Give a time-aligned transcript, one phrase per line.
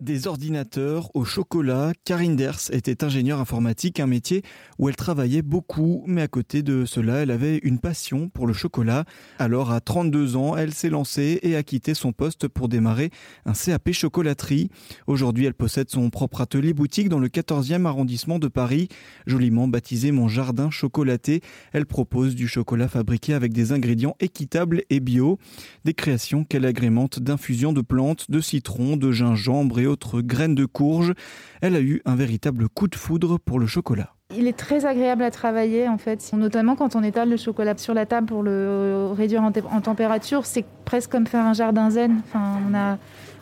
[0.00, 4.42] Des ordinateurs au chocolat, Karine Ders était ingénieure informatique, un métier
[4.76, 8.52] où elle travaillait beaucoup, mais à côté de cela, elle avait une passion pour le
[8.52, 9.04] chocolat.
[9.38, 13.10] Alors à 32 ans, elle s'est lancée et a quitté son poste pour démarrer
[13.46, 14.68] un CAP chocolaterie.
[15.06, 18.88] Aujourd'hui, elle possède son propre atelier boutique dans le 14e arrondissement de Paris,
[19.28, 21.40] joliment baptisé Mon Jardin Chocolaté.
[21.72, 25.38] Elle propose du chocolat fabriqué avec des ingrédients équitables et bio,
[25.84, 30.66] des créations qu'elle agrémente d'infusions de plantes, de citron, de gingembre et autres graines de
[30.66, 31.12] courge.
[31.60, 34.14] Elle a eu un véritable coup de foudre pour le chocolat.
[34.36, 37.94] Il est très agréable à travailler en fait, notamment quand on étale le chocolat sur
[37.94, 42.20] la table pour le réduire en, température, c'est presque comme faire un jardin zen.
[42.26, 42.98] Enfin, on a,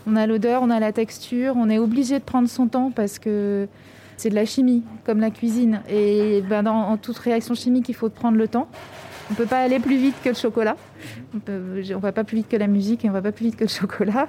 [0.06, 3.18] on a l'odeur, on a la texture, on est obligé de prendre son temps parce
[3.18, 3.68] que
[4.16, 5.82] c'est de la chimie, comme la cuisine.
[5.88, 8.68] Et ben, dans en toute réaction chimique, il faut prendre le temps.
[9.30, 10.76] On ne peut pas aller plus vite que le chocolat.
[11.34, 13.46] On ne va pas plus vite que la musique et on ne va pas plus
[13.46, 14.28] vite que le chocolat.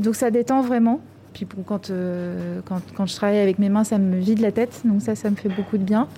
[0.00, 1.00] Donc ça détend vraiment.
[1.32, 4.82] Puis quand, euh, quand, quand, je travaille avec mes mains, ça me vide la tête.
[4.84, 6.08] Donc ça, ça me fait beaucoup de bien.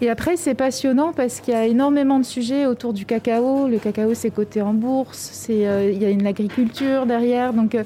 [0.00, 3.68] Et après, c'est passionnant parce qu'il y a énormément de sujets autour du cacao.
[3.68, 5.46] Le cacao, c'est coté en bourse.
[5.50, 7.52] Euh, il y a une agriculture derrière.
[7.52, 7.84] Donc euh,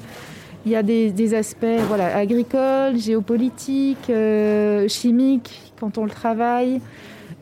[0.65, 4.11] il y a des, des, aspects voilà, agricoles, géopolitiques,
[4.87, 6.81] chimiques quand on le travaille.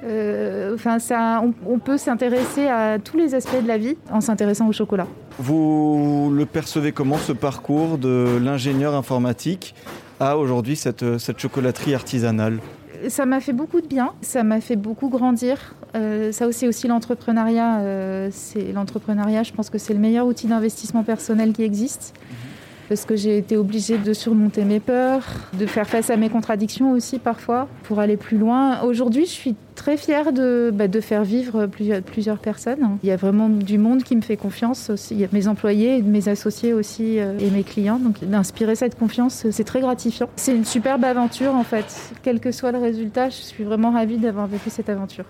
[0.04, 4.68] Euh, enfin, ça, on, peut s'intéresser à tous les aspects de la vie en s'intéressant
[4.68, 5.08] au chocolat.
[5.38, 9.76] Vous le percevez comment ce parcours de l'ingénieur informatique
[10.20, 12.60] à aujourd'hui cette, cette chocolaterie artisanale?
[13.08, 15.76] Ça m'a fait beaucoup de bien, ça m'a fait beaucoup grandir.
[15.96, 19.44] Euh, ça aussi, aussi l'entrepreneuriat, euh, c'est l'entrepreneuriat.
[19.44, 22.14] Je pense que c'est le meilleur outil d'investissement personnel qui existe.
[22.14, 22.49] Mhm
[22.90, 25.24] parce que j'ai été obligée de surmonter mes peurs,
[25.54, 28.82] de faire face à mes contradictions aussi parfois pour aller plus loin.
[28.82, 32.98] Aujourd'hui, je suis très fière de, bah, de faire vivre plusieurs, personnes.
[33.04, 35.14] Il y a vraiment du monde qui me fait confiance aussi.
[35.14, 38.00] Il y a mes employés, mes associés aussi euh, et mes clients.
[38.00, 40.30] Donc d'inspirer cette confiance, c'est très gratifiant.
[40.36, 42.14] C'est une superbe aventure en fait.
[42.24, 45.26] Quel que soit le résultat, je suis vraiment ravie d'avoir vécu cette aventure.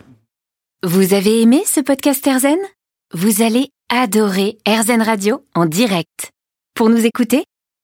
[0.84, 2.58] Vous avez aimé ce podcast Erzen
[3.14, 6.32] Vous allez adorer Erzen Radio en direct.
[6.74, 7.44] Pour nous écouter,